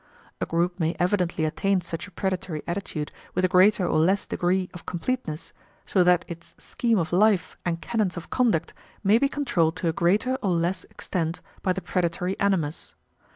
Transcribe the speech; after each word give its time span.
A 0.41 0.47
group 0.47 0.79
may 0.79 0.95
evidently 0.97 1.45
attain 1.45 1.79
such 1.81 2.07
a 2.07 2.11
predatory 2.11 2.63
attitude 2.65 3.11
with 3.35 3.45
a 3.45 3.47
greater 3.47 3.85
or 3.87 3.99
less 3.99 4.25
degree 4.25 4.67
of 4.73 4.87
completeness, 4.87 5.53
so 5.85 6.03
that 6.03 6.25
its 6.27 6.55
scheme 6.57 6.97
of 6.97 7.13
life 7.13 7.55
and 7.65 7.79
canons 7.81 8.17
of 8.17 8.31
conduct 8.31 8.73
may 9.03 9.19
be 9.19 9.29
controlled 9.29 9.75
to 9.75 9.89
a 9.89 9.93
greater 9.93 10.37
or 10.41 10.53
less 10.53 10.85
extent 10.85 11.39
by 11.61 11.71
the 11.71 11.81
predatory 11.81 12.35
animus. 12.39 12.95